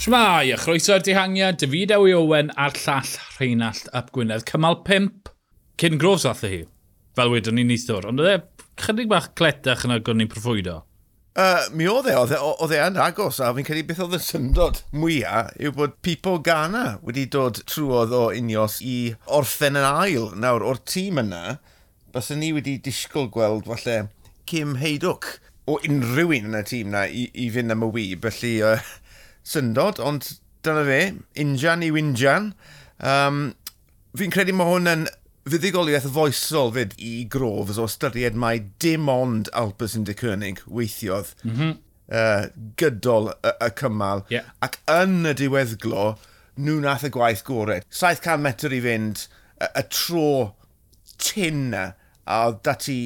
[0.00, 4.46] Shmai, a chroeso'r dihangiad, David Ewy Owen a'r llall Rheinald Ap Gwynedd.
[4.48, 5.10] Cymal 5,
[5.76, 6.60] cyn grofs all hi,
[7.18, 8.06] fel wedyn ni'n eithwr.
[8.08, 8.38] Ond oedd e
[8.80, 10.78] chydig bach cletach yna gwrdd ni'n profwydo.
[11.36, 14.22] Uh, mi e, oedd e, oedd e yn agos, a fi'n credu beth oedd y
[14.24, 18.96] syndod mwyaf yw bod Pipo Gana wedi dod trwodd o unios i
[19.28, 20.30] orffen yn ail.
[20.32, 21.58] Nawr, o'r tîm yna,
[22.16, 24.06] bys ni wedi disgwyl gweld falle
[24.48, 25.34] Kim Heidwch
[25.68, 28.80] o unrhyw un yn y tîm yna i, i fynd am y wyb, felly uh,
[29.46, 30.26] syndod, ond
[30.64, 31.00] dyna fe,
[31.40, 32.52] injan i winjan.
[33.00, 33.50] Um,
[34.18, 35.06] fi'n credu mae hwn yn
[35.50, 41.54] fuddigoliaeth foesol fyd i grof, o ystyried mae dim ond Alpes yn Deceunig weithiodd mm
[41.54, 41.78] -hmm.
[42.12, 42.44] uh,
[42.80, 44.52] gydol y, y cymal, yeah.
[44.64, 46.12] ac yn y diweddglo,
[46.60, 47.80] nhw nath y gwaith gorau.
[47.88, 49.26] 700 metr i fynd,
[49.56, 50.30] y, y tro
[51.20, 51.90] tin na,
[52.30, 53.00] a dati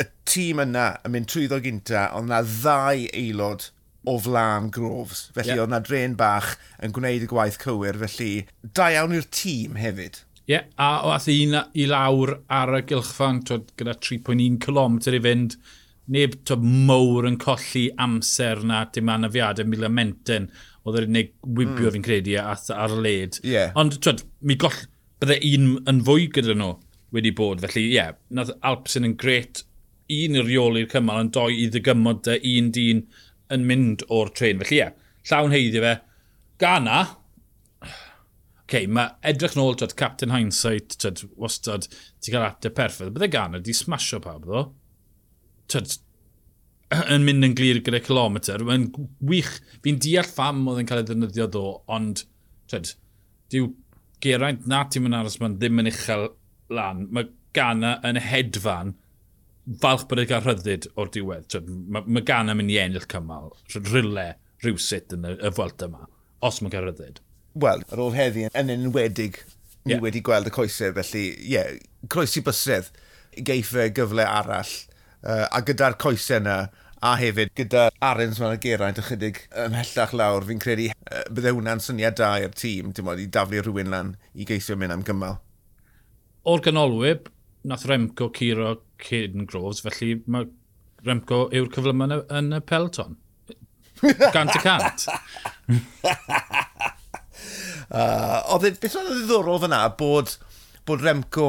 [0.00, 3.68] y tîm yna yn mynd trwyddo gynta, ond na ddau aelod
[4.08, 5.28] o flan Groves.
[5.34, 5.62] Felly yeah.
[5.64, 8.32] oedd na dren bach yn gwneud y gwaith cywir, felly
[8.76, 10.22] da iawn i'r tîm hefyd.
[10.50, 11.44] Ie, yeah, a o ath i,
[11.78, 15.56] i lawr ar y gylchfan twyd, gyda 3.1 km i fynd,
[16.10, 20.48] neb twyd, mowr yn colli amser na dim anafiadau mil amenten
[20.88, 21.94] oedd yr unig wybio mm.
[21.96, 23.40] fi'n credu ath ar y led.
[23.46, 23.74] Yeah.
[23.78, 24.86] Ond twyd, mi goll,
[25.20, 26.72] bydde un yn fwy gyda nhw
[27.14, 27.60] wedi bod.
[27.62, 29.64] Felly ie, yeah, nath Alpsyn yn gret
[30.10, 33.04] un i'r iol i'r cymal, ond doi i ddygymod un dyn
[33.54, 34.60] yn mynd o'r tren.
[34.62, 34.90] Felly ie,
[35.30, 35.94] llawn heiddi fe.
[36.60, 36.98] Gana,
[38.64, 41.88] okay, mae edrych nôl, twyd, Captain Hindsight, twyd, wastad,
[42.20, 43.12] ti'n cael ateb perffaith.
[43.16, 44.64] Bydde gan di smasho pawb, ddo.
[45.72, 45.96] Twyd,
[47.14, 48.64] yn mynd yn glir gyda kilometr.
[48.66, 48.90] Mae'n
[49.30, 49.56] wych.
[49.84, 52.24] Fi'n deall pham oedd yn cael ei ddefnyddio ddo, ond,
[52.70, 52.94] twyd,
[53.50, 53.72] diw
[54.20, 56.26] Geraint na ti'n mynd aros ma'n ddim yn uchel
[56.72, 57.06] lan.
[57.08, 58.92] Mae Gana yn hedfan
[59.82, 61.56] falch bod e'n cael rhyddid o'r diwedd.
[61.66, 64.32] Mae ma gan am yn i ennill cymal, rhywle
[64.64, 66.06] rhywsut yn y, y fwelt yma,
[66.46, 67.22] os mae'n cael rhyddid.
[67.60, 69.40] Wel, ar ôl heddi yn enwedig,
[69.84, 70.02] ni yeah.
[70.04, 71.72] wedi gweld y coesau, felly, ie, yeah,
[72.12, 72.92] croesi bysredd,
[73.46, 74.76] geiff gyfle arall,
[75.24, 76.60] uh, a gyda'r coesau yna,
[77.00, 82.18] a hefyd gyda Arons ma'n geraint ychydig ymhellach lawr, fi'n credu uh, bydde hwnna'n syniad
[82.20, 85.38] da i'r tîm, dim ond i daflu rhywun lan i geisio mynd am gymal.
[86.48, 87.30] O'r ganolwyb,
[87.64, 88.74] nath Remco curo
[89.04, 90.48] cyn Groves, felly mae
[91.06, 93.16] Remco yw'r cyfle yn, yn y pelton.
[94.34, 95.06] Gant y cant.
[97.96, 100.34] uh, oedd, e, beth oedd y ddiddorol fyna bod,
[100.88, 101.46] bod Remco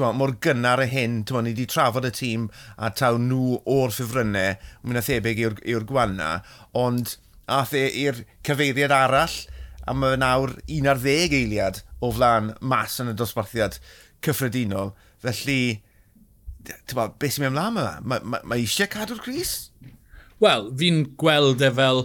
[0.00, 3.92] ma, mor gynnar y hyn, ma, ni wedi trafod y tîm a taw nhw o'r
[3.94, 6.30] ffefrynnau, mwy na thebyg i'r gwanna,
[6.76, 7.16] ond
[7.50, 9.36] ath e i'r cyfeiriad arall,
[9.84, 13.76] a mae nawr 11 eiliad o flaen mas yn y dosbarthiad
[14.24, 14.94] cyffredinol.
[15.24, 15.83] Felly,
[16.96, 17.86] bod, beth sy'n mynd ymlaen yma?
[18.02, 19.54] Mae ma, ma eisiau cadw'r Cris?
[20.42, 22.04] Wel, fi'n gweld e fel...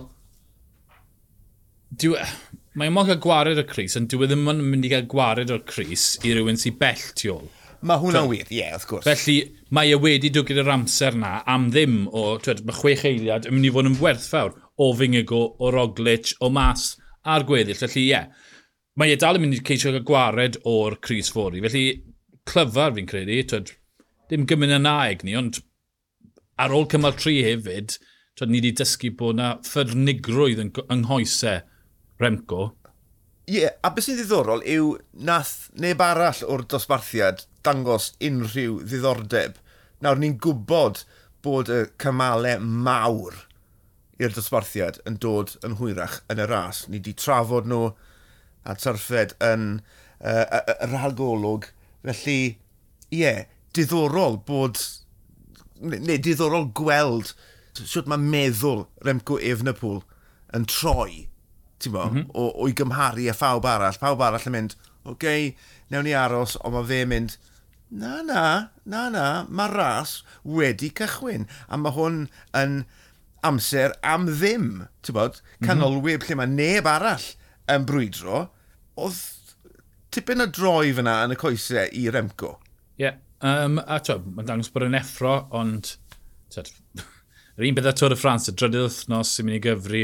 [2.00, 2.16] Dwi...
[2.20, 2.30] E,
[2.80, 5.50] Mae'n mor cael gwared o'r Cris, ond dwi e ddim yn mynd i gael gwared
[5.52, 7.48] o'r Cris i rywun sy'n bell tu ôl.
[7.82, 9.08] Mae hwnna'n so, wir, ie, yeah, wrth gwrs.
[9.08, 9.36] Felly,
[9.76, 13.56] mae e wedi dod gyda'r amser na am ddim o, twed, mae chwech eiliad yn
[13.56, 16.92] mynd i fod yn werthfawr o Fingigo, o Roglic, o Mas
[17.28, 17.80] a'r gweddill.
[17.80, 18.54] Felly, ie, yeah,
[19.00, 21.64] mae e dal yn mynd i ceisio gael gwared o'r Cris Fori.
[21.66, 21.86] Felly,
[22.48, 23.74] clyfar fi'n credu, twed,
[24.30, 25.62] dim gymryd yn aeg ni, ond
[26.60, 27.96] ar ôl cymal tri hefyd,
[28.38, 31.64] twyd, ni wedi dysgu bod yna ffyrnigrwydd yn nghoesau
[32.20, 32.74] Remco.
[33.50, 34.92] Ie, yeah, a beth sy'n ddiddorol yw
[35.26, 39.56] nath neb arall o'r dosbarthiad dangos unrhyw ddiddordeb.
[40.04, 41.02] Nawr ni'n gwybod
[41.44, 43.40] bod y cymalau mawr
[44.20, 46.84] i'r dosbarthiad yn dod yn hwyrach yn y ras.
[46.88, 47.94] Ni wedi trafod nhw
[48.68, 49.70] a tarfed yn
[50.20, 51.72] uh, y rhagolwg.
[52.04, 52.40] Felly,
[53.10, 53.48] ie, yeah,
[53.80, 54.84] diddorol bod...
[55.80, 57.34] neu diddorol gweld
[57.80, 60.02] sut mae meddwl Remco Efnapool
[60.56, 61.30] yn troi
[61.80, 62.32] ti'n bo, mm -hmm.
[62.36, 63.98] o, o'i gymharu a phawb arall.
[64.00, 65.54] Phawb arall yn mynd, oce, okay,
[65.94, 67.38] newn ni aros, ond mae fe mynd,
[67.90, 68.44] na, na,
[68.86, 71.48] na, na, mae ras wedi cychwyn.
[71.68, 72.22] A mae hwn
[72.60, 72.82] yn
[73.48, 74.70] amser am ddim,
[75.06, 75.68] ti'n bod, mhm.
[75.70, 76.28] canolwyb mm -hmm.
[76.28, 77.30] lle mae neb arall
[77.72, 78.48] yn brwydro,
[79.00, 79.24] oedd
[80.12, 82.58] tipyn o droi fyna yn y coesau i Remco.
[83.00, 83.08] Ie.
[83.08, 83.20] Yeah.
[83.40, 85.96] Um, a to, mae'n dangos bod yn effro, ond...
[87.60, 90.04] Yr un beth a Tôr y Ffrans, y drydydd wythnos sy'n mynd i gyfru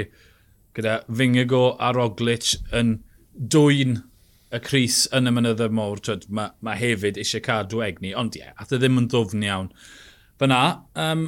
[0.76, 2.98] gyda Fingigo a Roglic yn
[3.36, 3.98] dwy'n
[4.56, 6.02] y Cris yn y mynyddau mowr.
[6.04, 9.44] Tyd, mae ma hefyd eisiau cadw egni, ond ie, yeah, ath e ddim yn ddofn
[9.48, 9.72] iawn.
[10.40, 10.62] Fyna,
[11.00, 11.26] um,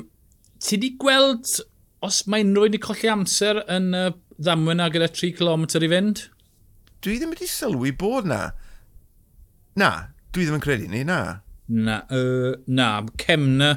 [0.63, 1.57] ti di gweld
[2.03, 5.91] os mae unrhyw wedi colli amser yn y uh, ddamwen a gyda 3 km i
[5.95, 6.27] fynd?
[7.01, 8.41] Dwi ddim wedi sylwi bod na.
[9.79, 9.91] Na,
[10.35, 11.19] dwi ddim yn credu ni, na.
[11.67, 13.73] Na, uh, na, Cemna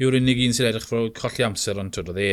[0.00, 2.30] yw'r unig un sy'n edrych fod colli amser, ond twyd, oedd e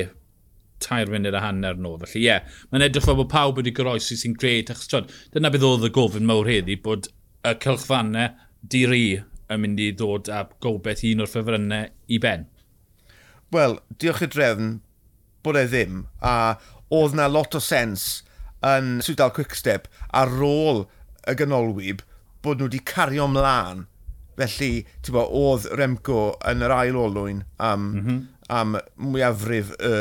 [0.83, 1.97] tair munud a hanner nôl.
[2.03, 5.51] Felly ie, yeah, mae'n edrych fel bod pawb wedi goroesi sy'n gred, achos twyd, dyna
[5.51, 7.09] bydd oedd y gofyn mawr heddi, bod
[7.47, 8.35] y cylchfannau
[8.71, 9.07] diri
[9.51, 12.47] yn mynd i ddod a gobeith un o'r ffefrynnau i ben.
[13.55, 14.71] Wel, diolch i drefn
[15.43, 16.55] bod e ddim, a
[16.93, 18.07] oedd na lot o sens
[18.67, 20.85] yn Swydal Quickstep ar ôl
[21.27, 22.03] y ganolwyb
[22.43, 23.85] bod nhw wedi cario ymlaen
[24.37, 28.19] Felly, ti'n bo, oedd Remco yn yr ail olwyn am, mm -hmm.
[28.53, 29.93] am mwyafrif y,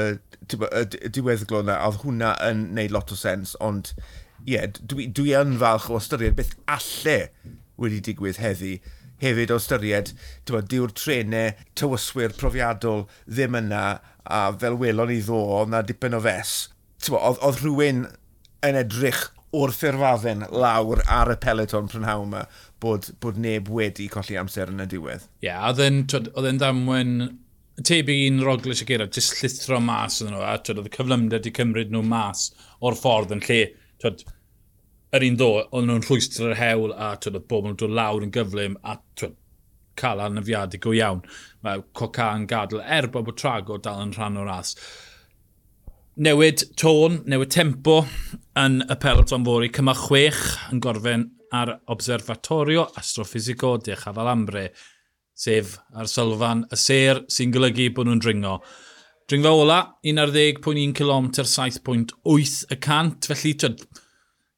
[0.58, 5.08] bo, y diweddglo yna, oedd hwnna yn neud lot o sens, ond ie, yeah, dwi,
[5.08, 7.18] dwi yn falch o ystyried beth alle
[7.80, 8.76] wedi digwydd heddi,
[9.22, 10.12] hefyd o ystyried,
[10.46, 13.84] diw'r trenau tywyswyr profiadol ddim yna,
[14.26, 16.54] a fel welon i ddo, oedd na dipyn o fes.
[17.08, 18.04] Bo, oedd, oedd rhywun
[18.66, 22.44] yn edrych o'r ffurfafen lawr ar y peleton prynhawn yma
[22.82, 25.26] bod, bod neb wedi colli amser yn y diwedd.
[25.40, 27.16] Ie, yeah, oedd e'n damwen
[27.84, 31.40] tebyg un Roglic y Gerard, jyst llithro mas yn nhw, a twyd, oedd y cyflymder
[31.40, 32.48] wedi cymryd nhw mas
[32.80, 33.58] o'r ffordd yn lle,
[34.02, 34.24] twyd,
[35.16, 38.24] yr un ddo, oedd nhw'n rhwystr yr hewl, a twyd, oedd bobl yn dod lawr
[38.24, 39.36] yn gyflym, a twyd,
[39.96, 41.22] cael arnafiadau go iawn.
[41.64, 44.74] Mae Coca yn gadael, er bod bod Trago dal yn rhan o'r ras
[46.16, 48.00] newid tôn, newid tempo
[48.56, 49.68] yn y peloton fori.
[49.74, 50.42] Cyma chwech
[50.72, 54.70] yn gorfen ar Observatorio Astrofisico de Chavalambre,
[55.36, 58.56] sef ar sylfan y ser sy'n golygu bod nhw'n dringo.
[59.28, 63.84] Dringfa ola, 11.1 km, 7.8 y cant, felly tyd,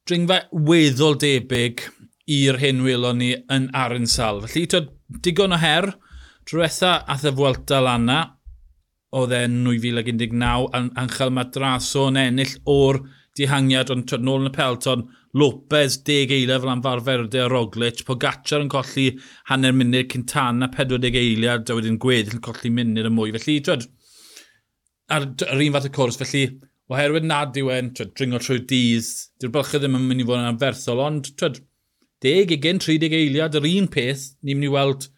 [0.07, 1.83] dringfa weddol debyg
[2.29, 4.45] i'r hyn welon ni yn Arinsal.
[4.45, 4.91] Felly tyd,
[5.25, 5.91] digon o her,
[6.47, 8.21] drwetha ath y Fwelta Lana,
[9.15, 13.01] oedd e'n 2019, an Angel Madraso yn ennill o'r
[13.39, 15.07] dihangiad, ond twyd nôl yn y pelton,
[15.37, 19.11] Lopez deg eiliad fel anfarferde o Roglic, Pogacar yn colli
[19.51, 23.33] hanner munud, Cintana 40 eiliad, a wedyn gweddill yn colli munud y mwy.
[23.37, 23.85] Felly, twyd,
[25.13, 26.43] ar, ar un fath y cwrs, felly,
[26.89, 30.49] oherwydd nad yw e'n dringo trwy dydd, dyw'r bylchau ddim yn mynd i fod yn
[30.49, 31.61] anferthol, ond twyd,
[32.25, 35.09] 10, 20, 30 eiliad, yr un peth, ni'n mynd i weld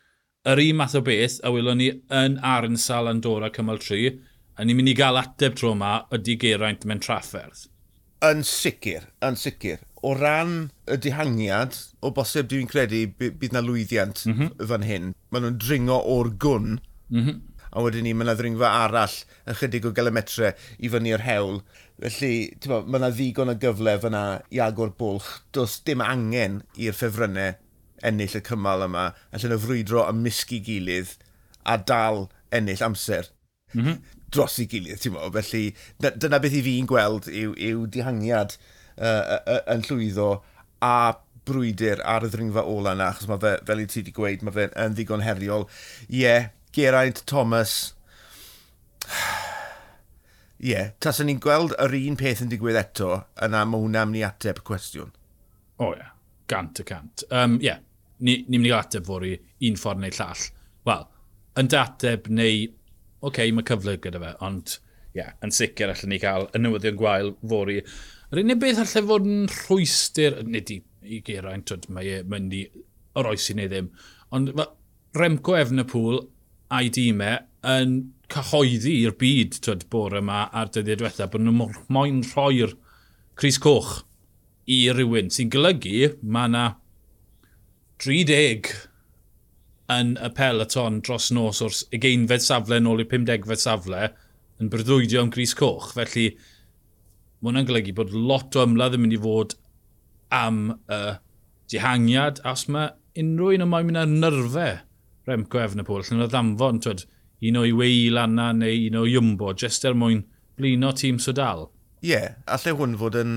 [0.42, 4.16] yr un math o beth a wylwn ni yn Arnsal Andorra cymal 3,
[4.58, 7.68] a ni'n mynd i gael ateb tro yma ydy Geraint mewn trafferth.
[8.26, 9.84] Yn sicr, yn sicr.
[10.02, 14.68] O ran y dihangiad, o bosib dwi'n credu bydd na lwyddiant mm -hmm.
[14.74, 15.14] fan hyn.
[15.30, 16.80] Maen nhw'n dringo o'r gwn,
[17.14, 17.40] mm -hmm.
[17.70, 21.62] a wedyn ni mae yna ddringfa arall yn chydig o gilometre i fyny'r hewl.
[22.02, 22.36] Felly,
[22.66, 25.36] mae yna ddigon o gyfle fyna i agor bwlch.
[25.54, 27.62] Does dim angen i'r ffefrynnau
[28.08, 31.16] ennill y cymal yma, allan o frwydro ymysg i gilydd
[31.70, 33.30] a dal ennill amser
[33.74, 33.98] mm -hmm.
[34.32, 35.32] dros i gilydd, ti'n mo.
[35.32, 38.58] Felly, dyna beth i fi'n gweld yw, yw dihangiad
[38.98, 40.32] uh, uh, yn llwyddo
[40.82, 40.96] a
[41.46, 44.56] brwydr ar y ddringfa ola yna, achos mae fe, fel i ti wedi gweud, mae
[44.56, 45.68] fe yn ddigon heriol.
[46.10, 47.94] Ie, yeah, Geraint Thomas,
[50.62, 50.92] Ie, yeah.
[51.02, 54.62] taswn ni'n gweld yr un peth yn digwydd eto, yna mae hwnna'n mynd i ateb
[54.62, 55.10] y cwestiwn.
[55.82, 56.12] O oh, ie, yeah.
[56.52, 57.24] gant y cant.
[57.26, 57.82] Ie, um, yeah
[58.22, 59.34] ni'n ni mynd i ateb fori
[59.68, 60.46] un ffordd neu llall.
[60.88, 61.04] Wel,
[61.62, 62.64] yn dateb neu,
[63.22, 66.62] oce, okay, mae cyfle gyda fe, ond ie, yeah, yn sicr allan ni cael y
[66.62, 67.82] newyddion gwael fori.
[68.32, 72.56] Yr unig beth allai fod yn rhwystyr, nid i, i geraint, twyd, mae e mynd
[72.56, 72.66] i
[73.20, 73.90] o'r oesi neu ddim,
[74.32, 74.54] ond
[75.18, 76.22] Remco Efnapŵl
[76.72, 77.98] a'i dîmau yn
[78.32, 82.78] cyhoeddi i'r byd twyd, bore yma a'r dyddiau diwethaf bod nhw moyn rhoi'r
[83.36, 83.98] Cris Coch
[84.72, 86.64] i rywun sy'n golygu mae yna
[88.02, 88.72] 30
[89.92, 94.08] yn y peleton dros nos o'r 20fed safle yn ôl i'r 50fed safle
[94.62, 95.92] yn brydwydio am Gris Coch.
[95.94, 96.32] Felly,
[97.42, 99.56] mae hwnna'n golygu bod lot o ymladd yn mynd i fod
[100.34, 101.20] am y uh,
[101.72, 102.92] dihangiad, a os mae
[103.22, 104.80] unrhyw un o mae'n mynd ar nyrfau
[105.30, 107.06] Remco Efnapol, lle yn o ddamfon, twyd,
[107.50, 110.24] un o'i wei lana neu un o'i ymbo, jyst er mwyn
[110.58, 111.68] blino tîm sodal.
[112.02, 113.36] Ie, yeah, allai hwn fod yn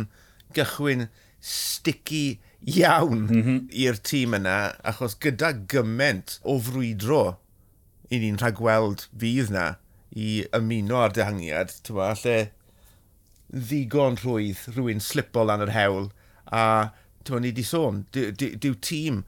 [0.56, 1.08] gychwyn
[1.44, 3.62] sticky iawn mm -hmm.
[3.70, 7.36] i'r tîm yna, achos gyda gyment o frwydro
[8.10, 9.74] i ni'n rhagweld fydd na
[10.14, 12.36] i ymuno ar dehangiad, tywa, lle
[13.54, 16.08] ddigon rhwydd rhywun slipo lan yr hewl,
[16.46, 16.92] a
[17.26, 19.24] tywa, ni di sôn, diw tîm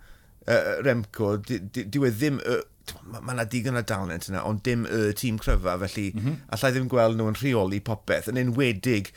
[0.47, 2.63] uh, Remco, diw e ddim, uh,
[3.11, 6.39] mae yna digon o dalent yna, ond dim y tîm cryfa, felly mm -hmm.
[6.55, 9.11] allai ddim gweld nhw'n rheoli popeth, yn enwedig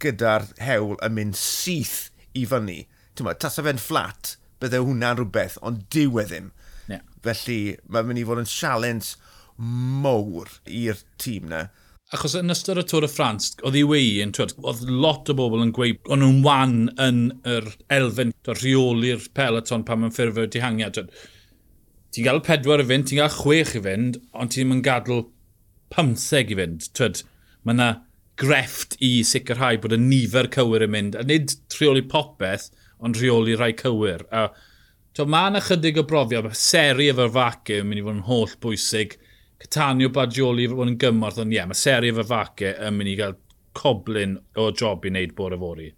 [0.00, 2.84] gyda'r hewl yn mynd syth i fyny
[3.16, 6.48] ti'n tas o fe'n fflat, bydde hwnna'n rhywbeth, ond dyw e ddim.
[6.90, 7.04] Yeah.
[7.24, 9.14] Felly, mae'n mynd i fod yn sialens
[9.60, 11.68] mowr i'r tîm na.
[12.10, 15.36] Achos yn ystod y Tôr y Ffrans, oedd i wei yn, twyd, oedd lot o
[15.38, 20.98] bobl yn gweud, o'n nhw'n wan yn yr elfen, rheoli'r peloton pan mae'n ffurfio dihangiad.
[22.10, 25.20] Ti'n gael pedwar i fynd, ti'n gael chwech i fynd, ond ti'n mynd gadw
[25.94, 26.90] pymtheg i fynd.
[26.98, 27.22] Twyd,
[27.62, 27.90] mae yna
[28.40, 32.72] grefft i sicrhau bod y nifer cywir yn mynd, a nid rheoli popeth,
[33.04, 34.24] ond rheoli rai cywir.
[34.32, 34.48] A,
[35.16, 38.26] to, mae yna chydig o brofio, mae seri efo'r facu yn mynd i fod yn
[38.28, 39.16] holl bwysig.
[39.60, 43.16] Catanio Badioli fod yn gymorth, ond ie, yeah, mae seri efo'r facu yn mynd i
[43.20, 43.36] gael
[43.76, 45.90] coblin o job i wneud bore fori.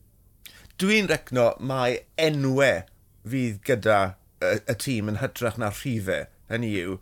[0.81, 2.83] Dwi'n recno mae enwau
[3.29, 4.01] fydd gyda
[4.43, 6.29] y, y tîm yn hytrach na rhifau.
[6.53, 6.99] Hynny yw,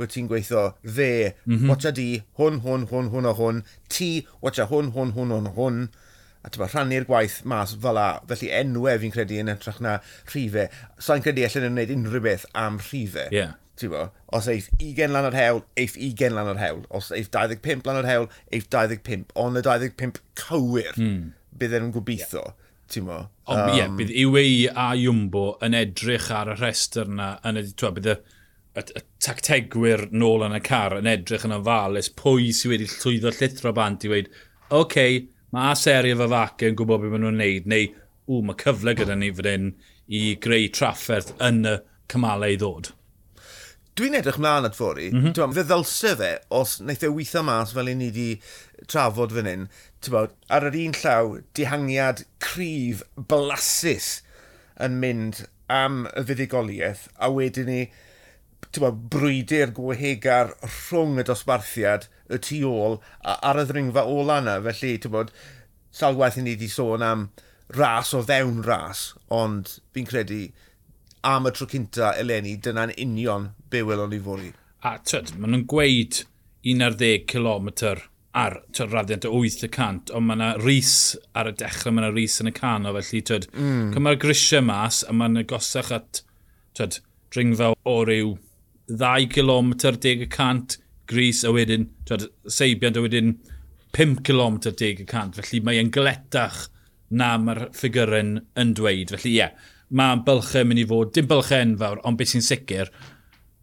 [0.00, 1.70] wyt ti'n gweithio dde, mm -hmm.
[1.70, 4.10] watcha di, hwn, hwn, hwn, hwn o hwn, ti,
[4.42, 5.56] watcha hwn, hwn, hwn, hwn, hwn.
[5.58, 6.06] hwn
[6.44, 9.98] a tyba, rhannu'r gwaith mas fel a, felly enwau fi'n credu yn edrych na
[10.32, 10.68] rhifau.
[11.02, 13.32] So i'n credu allan yn gwneud unrhyw beth am rhifau.
[13.34, 13.56] Yeah.
[13.78, 16.80] Bo, os eif 20 lan o'r hewl, eif 20 lan o'r hewl.
[16.94, 19.28] Os eif 25 lan o'r hewl, eif 25.
[19.38, 21.20] Ond y 25 cywir, mm.
[21.60, 22.42] bydd e'n gobeithio.
[22.42, 22.64] Yeah.
[22.88, 23.20] Ti'n mo?
[23.52, 27.60] Ond um, ie, yeah, bydd UAE a Jumbo yn edrych ar y rhestr yna, yn
[27.60, 28.14] edrych, bydd y,
[28.80, 33.34] y, y tactegwyr nôl yn y car yn edrych yn ofalus, pwy sydd wedi llwyddo
[33.36, 34.30] llithro bant i weid,
[34.70, 35.20] oce, okay,
[35.54, 37.88] mae seri efo fac yn gwybod beth maen nhw'n neud, neu,
[38.28, 39.72] ww, mae cyfle gyda ni fod hyn
[40.08, 41.74] i greu trafferth yn y
[42.12, 42.92] cymalau i ddod.
[43.98, 45.54] Dwi'n edrych mlaen at fori, mm -hmm.
[45.56, 48.28] fe ddylse fe, os wnaeth e weithio mas fel i ni wedi
[48.86, 49.64] trafod fan hyn,
[50.14, 53.02] bod, ar yr un llaw, dihangiad cryf,
[53.32, 54.20] blasus
[54.84, 57.80] yn mynd am y fuddugoliaeth, a wedyn ni,
[58.78, 64.58] bo, brwydr gwehegar rhwng y dosbarthiad y tu ôl a, ar y ddringfa ôl yna.
[64.66, 65.32] Felly, ti'n bod,
[65.94, 67.28] sawl gwaith i ni wedi sôn am
[67.74, 70.46] ras o ddewn ras, ond fi'n credu
[71.28, 74.52] am y tro cynta eleni, dyna'n union be welon ni fori.
[74.86, 76.22] A tyd, maen nhw'n gweud
[76.68, 77.72] 11 km
[78.38, 80.94] ar tyd, raddiant o 8%, ond mae yna ris
[81.34, 83.92] ar y dechrau, mae yna ris yn y cano, felly tyd, mm.
[83.96, 86.22] cyma'r grisiau mas, a mae'n gosach at
[86.78, 87.00] tyd,
[87.34, 88.36] dringfa o ryw
[88.88, 90.78] 2 km 10
[91.08, 93.36] gris a wedyn, twed, seibiant a wedyn
[93.96, 95.06] 5 km 10
[95.38, 96.66] felly mae e'n gletach
[97.10, 99.14] na mae'r ffigurau yn dweud.
[99.14, 102.90] Felly ie, yeah, mae bylchau mynd i fod, dim bylchau enfawr, ond beth sy'n sicr,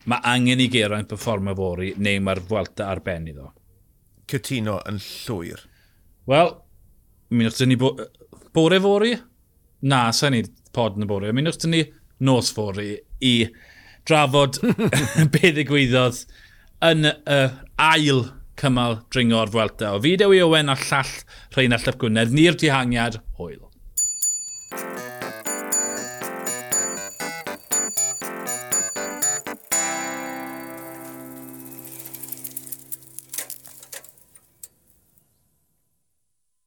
[0.10, 3.51] mae angen i Geraint performa fori neu mae'r Fwelta ar ben iddo.
[4.29, 5.62] Cytuno yn llwyr.
[6.29, 6.51] Wel,
[7.38, 7.94] mi wrth ni bo
[8.53, 9.13] bore fori?
[9.86, 10.41] Na, sa'n ni
[10.74, 11.34] pod yn y bore.
[11.34, 11.84] Mi wrth ni
[12.25, 13.36] nos fori i
[14.07, 14.59] drafod
[15.33, 16.24] be ddigwyddodd
[16.85, 17.39] yn y
[17.81, 18.25] ail
[18.59, 19.95] cymal dringo'r Fwelta.
[19.95, 21.13] O fideo i Owen a llall
[21.55, 23.64] Rheinald Llap Gwynedd, ni'r dihangiad, hwyl.